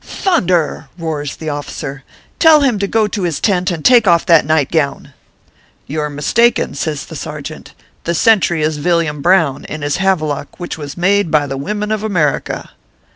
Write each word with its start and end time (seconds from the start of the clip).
"Thunder!" 0.23 0.87
roars 0.97 1.35
the 1.35 1.49
officer," 1.49 2.03
tell 2.39 2.61
him 2.61 2.79
to 2.79 2.87
go 2.87 3.05
to 3.05 3.21
his 3.21 3.39
tent, 3.39 3.69
and 3.69 3.85
take 3.85 4.07
off 4.07 4.25
that 4.25 4.47
night 4.47 4.71
gown 4.71 5.13
!""You 5.85 6.01
re 6.01 6.09
mistaken," 6.09 6.73
says 6.73 7.05
the 7.05 7.15
sergeant." 7.15 7.73
The 8.05 8.15
sentry 8.15 8.63
is 8.63 8.79
Villiam 8.79 9.21
Brown, 9.21 9.63
in 9.65 9.83
his 9.83 9.97
Havelock, 9.97 10.59
which 10.59 10.75
was 10.75 10.97
made 10.97 11.29
by 11.29 11.45
the 11.45 11.55
wimmen 11.55 11.91
of 11.91 12.01
America." 12.01 12.71